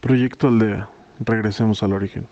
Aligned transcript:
Proyecto 0.00 0.46
Aldea. 0.46 0.88
Regresemos 1.18 1.82
al 1.82 1.92
origen. 1.92 2.28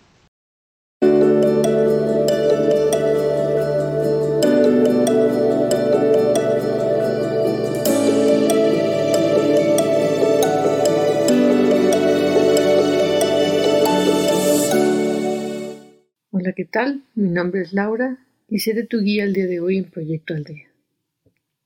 Hola, 16.30 16.52
¿qué 16.54 16.64
tal? 16.70 17.02
Mi 17.16 17.30
nombre 17.30 17.62
es 17.62 17.72
Laura 17.72 18.18
y 18.48 18.60
seré 18.60 18.84
tu 18.84 19.00
guía 19.00 19.24
el 19.24 19.32
día 19.32 19.46
de 19.46 19.58
hoy 19.58 19.78
en 19.78 19.90
Proyecto 19.90 20.34
Aldea. 20.34 20.68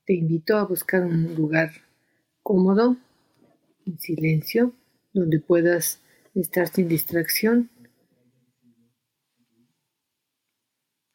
Te 0.05 0.13
invito 0.13 0.57
a 0.57 0.65
buscar 0.65 1.05
un 1.05 1.35
lugar 1.35 1.69
cómodo, 2.41 2.97
en 3.85 3.99
silencio, 3.99 4.73
donde 5.13 5.39
puedas 5.39 6.01
estar 6.35 6.67
sin 6.67 6.87
distracción, 6.87 7.69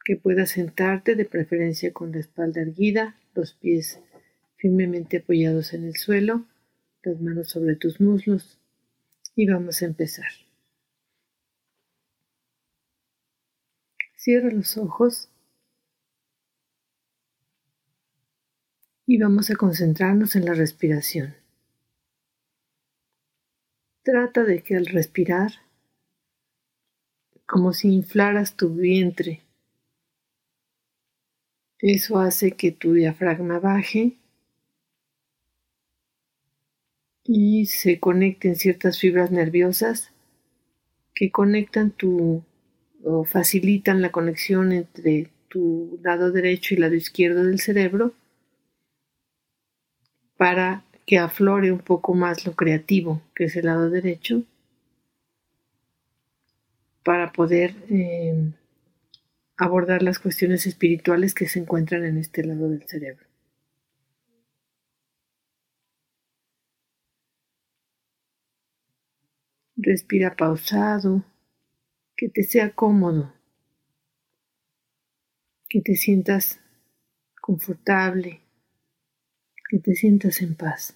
que 0.04 0.16
puedas 0.16 0.50
sentarte 0.50 1.16
de 1.16 1.24
preferencia 1.24 1.92
con 1.92 2.12
la 2.12 2.20
espalda 2.20 2.60
erguida, 2.60 3.16
los 3.34 3.54
pies 3.54 4.00
firmemente 4.56 5.18
apoyados 5.18 5.74
en 5.74 5.84
el 5.84 5.96
suelo, 5.96 6.46
las 7.02 7.20
manos 7.20 7.48
sobre 7.48 7.76
tus 7.76 8.00
muslos 8.00 8.58
y 9.34 9.46
vamos 9.46 9.82
a 9.82 9.86
empezar. 9.86 10.30
Cierra 14.14 14.50
los 14.50 14.76
ojos 14.76 15.28
y 19.06 19.18
vamos 19.18 19.50
a 19.50 19.56
concentrarnos 19.56 20.34
en 20.34 20.44
la 20.46 20.54
respiración. 20.54 21.45
Trata 24.06 24.44
de 24.44 24.62
que 24.62 24.76
al 24.76 24.86
respirar, 24.86 25.50
como 27.44 27.72
si 27.72 27.88
inflaras 27.88 28.56
tu 28.56 28.72
vientre, 28.72 29.42
eso 31.80 32.20
hace 32.20 32.52
que 32.52 32.70
tu 32.70 32.92
diafragma 32.92 33.58
baje 33.58 34.16
y 37.24 37.66
se 37.66 37.98
conecten 37.98 38.54
ciertas 38.54 39.00
fibras 39.00 39.32
nerviosas 39.32 40.12
que 41.12 41.32
conectan 41.32 41.90
tu 41.90 42.44
o 43.02 43.24
facilitan 43.24 44.02
la 44.02 44.12
conexión 44.12 44.70
entre 44.70 45.32
tu 45.48 45.98
lado 46.04 46.30
derecho 46.30 46.74
y 46.74 46.76
lado 46.76 46.94
izquierdo 46.94 47.42
del 47.42 47.58
cerebro 47.58 48.14
para 50.36 50.85
que 51.06 51.18
aflore 51.18 51.70
un 51.70 51.78
poco 51.78 52.14
más 52.14 52.44
lo 52.44 52.52
creativo, 52.54 53.22
que 53.34 53.44
es 53.44 53.56
el 53.56 53.66
lado 53.66 53.88
derecho, 53.88 54.42
para 57.04 57.32
poder 57.32 57.76
eh, 57.88 58.52
abordar 59.56 60.02
las 60.02 60.18
cuestiones 60.18 60.66
espirituales 60.66 61.32
que 61.32 61.46
se 61.46 61.60
encuentran 61.60 62.04
en 62.04 62.18
este 62.18 62.44
lado 62.44 62.68
del 62.68 62.86
cerebro. 62.88 63.24
Respira 69.76 70.34
pausado, 70.34 71.24
que 72.16 72.28
te 72.28 72.42
sea 72.42 72.70
cómodo, 72.70 73.32
que 75.68 75.82
te 75.82 75.94
sientas 75.94 76.60
confortable 77.40 78.40
que 79.68 79.78
te 79.78 79.94
sientas 79.94 80.40
en 80.42 80.54
paz. 80.54 80.94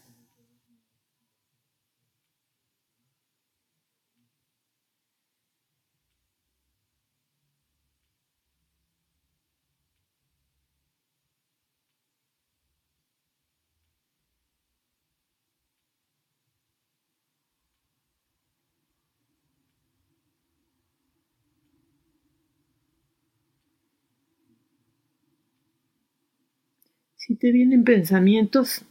Si 27.30 27.36
te 27.36 27.52
vienen 27.52 27.84
pensamientos, 27.84 28.84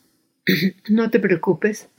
no 0.89 1.09
te 1.09 1.19
preocupes. 1.19 1.89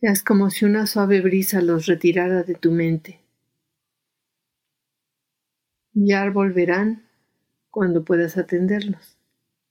Es 0.00 0.24
como 0.24 0.50
si 0.50 0.64
una 0.64 0.88
suave 0.88 1.20
brisa 1.20 1.62
los 1.62 1.86
retirara 1.86 2.42
de 2.42 2.56
tu 2.56 2.72
mente. 2.72 3.20
Ya 5.92 6.28
volverán 6.30 7.04
cuando 7.70 8.04
puedas 8.04 8.36
atenderlos. 8.38 9.16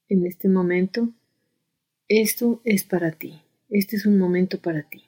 En 0.08 0.26
este 0.26 0.48
momento, 0.48 1.10
esto 2.08 2.62
es 2.64 2.86
para 2.86 3.12
ti. 3.12 3.42
Este 3.70 3.98
es 3.98 4.06
un 4.06 4.18
momento 4.18 4.62
para 4.62 4.84
ti. 4.84 5.05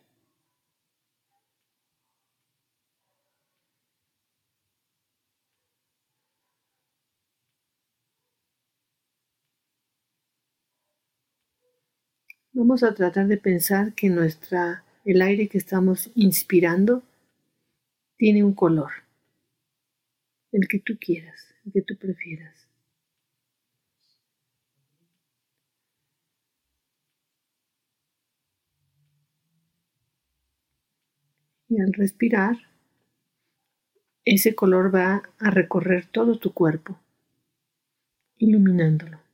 Vamos 12.60 12.82
a 12.82 12.96
tratar 12.96 13.28
de 13.28 13.38
pensar 13.38 13.94
que 13.94 14.10
nuestra, 14.10 14.84
el 15.06 15.22
aire 15.22 15.48
que 15.48 15.60
estamos 15.60 16.10
inspirando 16.16 17.04
tiene 18.18 18.44
un 18.44 18.56
color, 18.56 18.90
el 20.52 20.68
que 20.68 20.80
tú 20.80 20.98
quieras, 21.00 21.54
el 21.68 21.72
que 21.72 21.84
tú 21.84 21.96
prefieras. 21.98 22.68
Y 31.70 31.80
al 31.80 31.94
respirar, 31.94 32.58
ese 34.26 34.56
color 34.56 34.96
va 34.96 35.22
a 35.38 35.52
recorrer 35.52 36.08
todo 36.08 36.40
tu 36.40 36.56
cuerpo, 36.56 37.00
iluminándolo. 38.40 39.27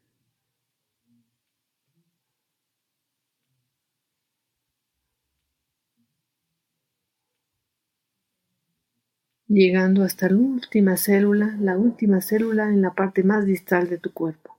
Llegando 9.53 10.03
hasta 10.03 10.29
la 10.29 10.37
última 10.37 10.97
célula, 10.97 11.55
la 11.59 11.77
última 11.77 12.21
célula 12.21 12.69
en 12.69 12.81
la 12.81 12.93
parte 12.95 13.23
más 13.23 13.45
distal 13.45 13.87
de 13.87 13.99
tu 13.99 14.11
cuerpo. 14.11 14.57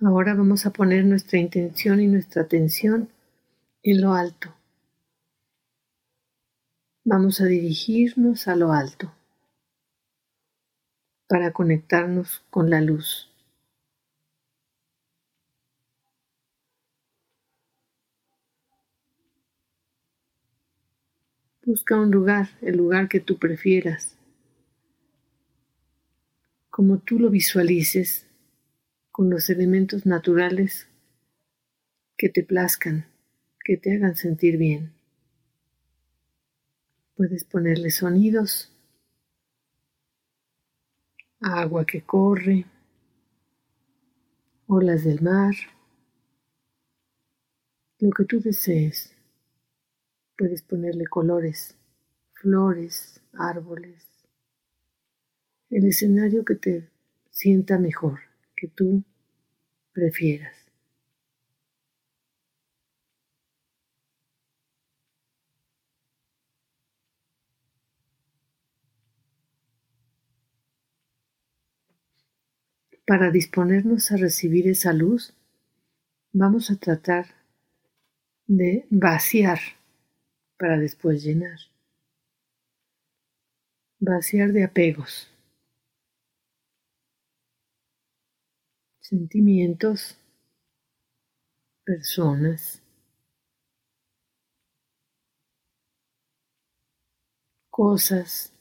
Ahora 0.00 0.34
vamos 0.34 0.66
a 0.66 0.72
poner 0.72 1.04
nuestra 1.06 1.38
intención 1.38 2.00
y 2.00 2.06
nuestra 2.06 2.42
atención 2.42 3.08
en 3.82 4.00
lo 4.02 4.12
alto. 4.12 4.54
Vamos 7.04 7.40
a 7.40 7.46
dirigirnos 7.46 8.46
a 8.46 8.54
lo 8.54 8.72
alto 8.72 9.10
para 11.28 11.52
conectarnos 11.52 12.42
con 12.50 12.70
la 12.70 12.80
luz. 12.80 13.30
Busca 21.64 22.00
un 22.00 22.10
lugar, 22.10 22.48
el 22.62 22.78
lugar 22.78 23.08
que 23.08 23.20
tú 23.20 23.38
prefieras, 23.38 24.16
como 26.70 26.98
tú 26.98 27.18
lo 27.18 27.28
visualices, 27.28 28.26
con 29.10 29.28
los 29.28 29.50
elementos 29.50 30.06
naturales 30.06 30.86
que 32.16 32.30
te 32.30 32.42
plazcan, 32.42 33.04
que 33.64 33.76
te 33.76 33.94
hagan 33.94 34.16
sentir 34.16 34.56
bien. 34.56 34.92
Puedes 37.16 37.44
ponerle 37.44 37.90
sonidos 37.90 38.72
agua 41.40 41.84
que 41.84 42.02
corre, 42.02 42.66
olas 44.66 45.04
del 45.04 45.20
mar, 45.22 45.54
lo 48.00 48.10
que 48.10 48.24
tú 48.24 48.40
desees. 48.40 49.14
Puedes 50.36 50.62
ponerle 50.62 51.06
colores, 51.06 51.76
flores, 52.34 53.20
árboles, 53.32 54.06
el 55.70 55.86
escenario 55.86 56.44
que 56.44 56.54
te 56.54 56.88
sienta 57.30 57.78
mejor, 57.78 58.20
que 58.56 58.68
tú 58.68 59.02
prefieras. 59.92 60.57
Para 73.08 73.30
disponernos 73.30 74.12
a 74.12 74.18
recibir 74.18 74.68
esa 74.68 74.92
luz, 74.92 75.32
vamos 76.30 76.70
a 76.70 76.76
tratar 76.76 77.24
de 78.46 78.86
vaciar 78.90 79.58
para 80.58 80.76
después 80.76 81.24
llenar. 81.24 81.58
Vaciar 83.98 84.52
de 84.52 84.62
apegos, 84.62 85.30
sentimientos, 89.00 90.18
personas, 91.86 92.82
cosas, 97.70 98.52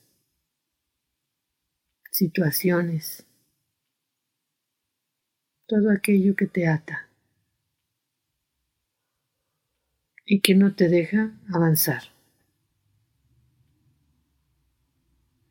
situaciones, 2.12 3.27
todo 5.68 5.92
aquello 5.92 6.36
que 6.36 6.48
te 6.48 6.68
ata 6.68 7.08
y 10.25 10.40
que 10.42 10.56
no 10.56 10.74
te 10.75 10.90
deja 10.90 11.31
avanzar. 11.54 12.04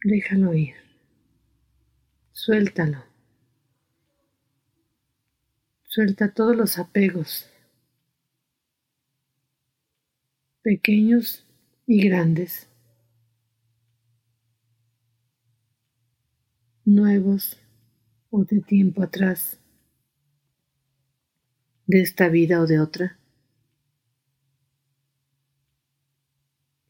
Déjalo 0.03 0.55
ir. 0.55 0.75
Suéltalo. 2.33 3.03
Suelta 5.83 6.33
todos 6.33 6.55
los 6.55 6.79
apegos, 6.79 7.49
pequeños 10.63 11.47
y 11.87 12.07
grandes, 12.07 12.69
nuevos 16.85 17.59
o 18.31 18.45
de 18.45 18.61
tiempo 18.61 19.03
atrás, 19.03 19.59
de 21.87 22.03
esta 22.03 22.29
vida 22.29 22.61
o 22.61 22.67
de 22.67 22.81
otra. 22.81 23.17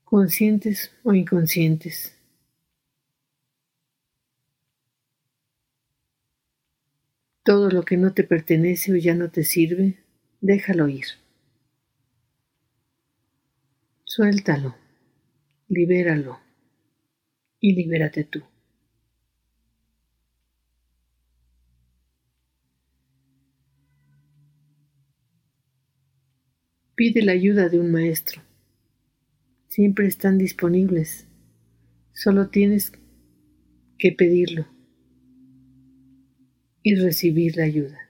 conscientes 0.07 0.93
o 1.03 1.13
inconscientes. 1.15 2.17
Todo 7.43 7.71
lo 7.71 7.83
que 7.83 7.97
no 7.97 8.15
te 8.15 8.23
pertenece 8.23 8.93
o 8.93 8.97
ya 8.97 9.15
no 9.15 9.31
te 9.31 9.43
sirve, 9.43 9.99
déjalo 10.41 10.89
ir. 10.89 11.07
Suéltalo, 14.05 14.77
libéralo 15.69 16.41
y 17.61 17.75
libérate 17.75 18.25
tú. 18.25 18.43
Pide 26.97 27.23
la 27.23 27.33
ayuda 27.33 27.69
de 27.69 27.79
un 27.79 27.93
maestro 27.93 28.43
siempre 29.77 30.07
están 30.07 30.39
disponibles. 30.39 31.27
Solo 32.15 32.49
tienes 32.49 32.93
que 33.99 34.11
pedirlo 34.11 34.67
y 36.83 36.95
recibir 36.95 37.59
la 37.59 37.65
ayuda. 37.65 38.06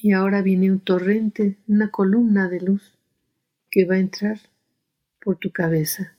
Y 0.00 0.12
ahora 0.12 0.42
viene 0.42 0.70
un 0.70 0.80
torrente, 0.80 1.56
una 1.66 1.90
columna 1.90 2.48
de 2.48 2.60
luz 2.60 2.94
que 3.70 3.84
va 3.84 3.96
a 3.96 3.98
entrar 3.98 4.38
por 5.20 5.36
tu 5.36 5.50
cabeza 5.50 6.16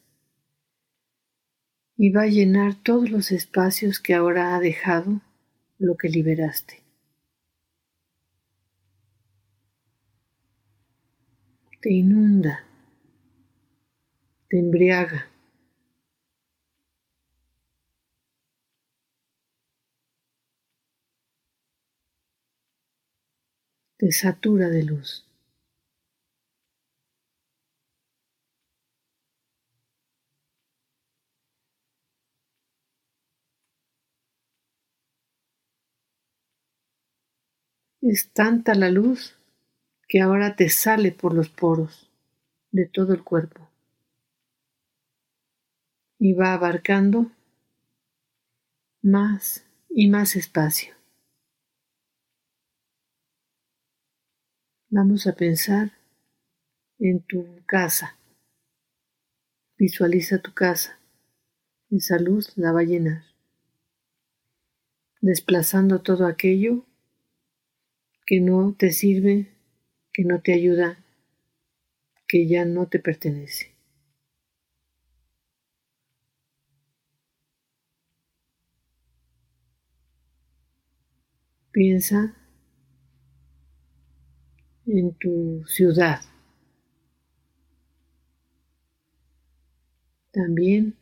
y 2.02 2.12
va 2.12 2.24
a 2.24 2.28
llenar 2.28 2.76
todos 2.76 3.10
los 3.10 3.32
espacios 3.32 4.00
que 4.00 4.14
ahora 4.14 4.56
ha 4.56 4.60
dejado 4.60 5.22
lo 5.78 5.98
que 5.98 6.08
liberaste. 6.08 6.82
Te 11.82 11.92
inunda, 11.92 12.64
te 14.50 14.60
embriaga. 14.60 15.28
Te 24.00 24.12
satura 24.12 24.68
de 24.70 24.82
luz. 24.82 25.24
Es 38.02 38.28
tanta 38.34 38.76
la 38.76 38.90
luz 38.90 39.38
que 40.08 40.22
ahora 40.22 40.56
te 40.56 40.70
sale 40.70 41.12
por 41.12 41.34
los 41.34 41.50
poros 41.50 42.10
de 42.72 42.88
todo 42.88 43.14
el 43.14 43.24
cuerpo 43.24 43.70
y 46.20 46.34
va 46.34 46.54
abarcando 46.54 47.32
más 49.02 49.66
y 49.90 50.08
más 50.08 50.38
espacio. 50.38 50.99
Vamos 54.92 55.26
a 55.26 55.34
pensar 55.34 55.92
en 57.00 57.22
tu 57.22 57.46
casa. 57.66 58.16
Visualiza 59.80 60.38
tu 60.38 60.54
casa. 60.54 61.00
Esa 61.92 62.20
luz 62.20 62.58
la 62.58 62.72
va 62.72 62.82
a 62.82 62.84
llenar, 62.84 63.24
desplazando 65.22 66.02
todo 66.02 66.26
aquello 66.26 66.84
que 68.26 68.40
no 68.40 68.74
te 68.78 68.92
sirve, 68.92 69.50
que 70.14 70.24
no 70.24 70.40
te 70.40 70.54
ayuda, 70.54 71.00
que 72.30 72.48
ya 72.48 72.64
no 72.64 72.88
te 72.88 73.00
pertenece. 73.00 73.74
Piensa 81.72 82.36
en 84.92 85.14
tu 85.14 85.64
ciudad. 85.68 86.22
También 90.32 90.96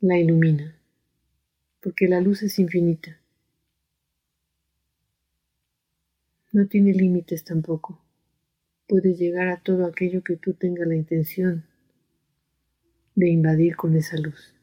la 0.00 0.18
ilumina, 0.18 0.78
porque 1.80 2.08
la 2.08 2.20
luz 2.20 2.42
es 2.42 2.58
infinita. 2.58 3.20
No 6.52 6.66
tiene 6.66 6.92
límites 6.92 7.44
tampoco. 7.44 8.00
Puede 8.86 9.14
llegar 9.14 9.48
a 9.48 9.60
todo 9.60 9.86
aquello 9.86 10.22
que 10.22 10.36
tú 10.36 10.54
tengas 10.54 10.88
la 10.88 10.96
intención 10.96 11.64
de 13.14 13.28
invadir 13.28 13.76
con 13.76 13.96
esa 13.96 14.16
luz. 14.16 14.57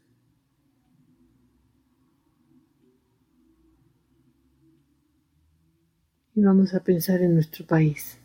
Y 6.35 6.43
vamos 6.43 6.75
a 6.75 6.81
pensar 6.83 7.23
en 7.23 7.33
nuestro 7.33 7.65
país. 7.65 8.19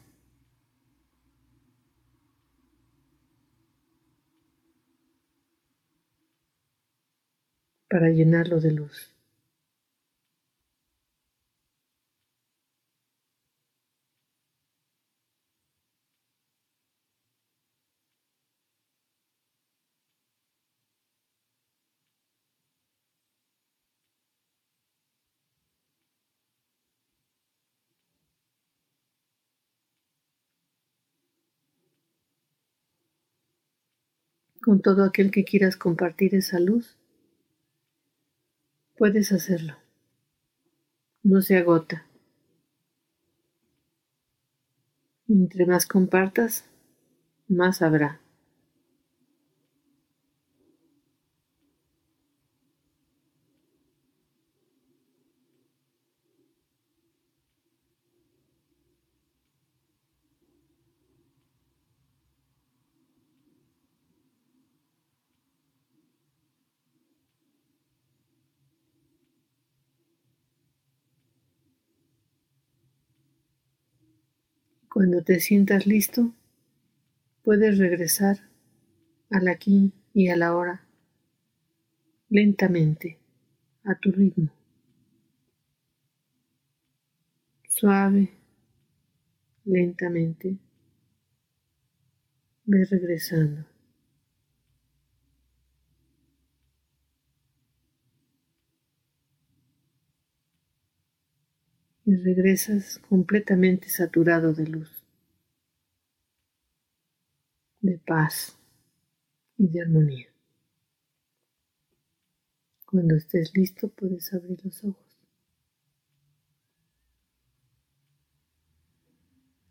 para 7.90 8.08
llenarlo 8.08 8.58
de 8.60 8.70
luz. 8.70 9.10
Con 34.70 34.82
todo 34.82 35.02
aquel 35.02 35.32
que 35.32 35.42
quieras 35.44 35.76
compartir 35.76 36.32
esa 36.36 36.60
luz, 36.60 36.96
puedes 38.96 39.32
hacerlo. 39.32 39.74
No 41.24 41.42
se 41.42 41.56
agota. 41.56 42.06
Entre 45.26 45.66
más 45.66 45.86
compartas, 45.86 46.66
más 47.48 47.82
habrá. 47.82 48.20
Cuando 75.00 75.22
te 75.22 75.40
sientas 75.40 75.86
listo, 75.86 76.34
puedes 77.42 77.78
regresar 77.78 78.36
al 79.30 79.48
aquí 79.48 79.94
y 80.12 80.28
a 80.28 80.36
la 80.36 80.54
hora, 80.54 80.86
lentamente, 82.28 83.16
a 83.82 83.94
tu 83.94 84.12
ritmo. 84.12 84.50
Suave, 87.66 88.28
lentamente, 89.64 90.58
ve 92.66 92.84
regresando. 92.84 93.69
Y 102.10 102.16
regresas 102.16 102.98
completamente 103.08 103.88
saturado 103.88 104.52
de 104.52 104.66
luz, 104.66 104.90
de 107.80 107.98
paz 107.98 108.58
y 109.56 109.68
de 109.68 109.82
armonía. 109.82 110.26
Cuando 112.84 113.14
estés 113.14 113.52
listo 113.54 113.86
puedes 113.90 114.34
abrir 114.34 114.58
los 114.64 114.82
ojos. 114.82 115.20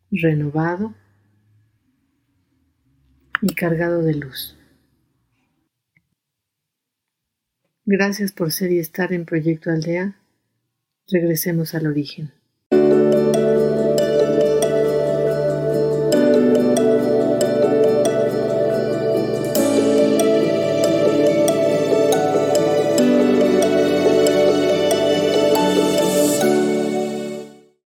Renovado 0.10 0.96
y 3.42 3.54
cargado 3.54 4.02
de 4.02 4.16
luz. 4.16 4.58
Gracias 7.84 8.32
por 8.32 8.54
ser 8.54 8.72
y 8.72 8.80
estar 8.80 9.12
en 9.12 9.26
Proyecto 9.26 9.72
Aldea 9.72 10.16
Regresemos 11.12 11.74
al 11.76 11.88
origen. 11.88 12.32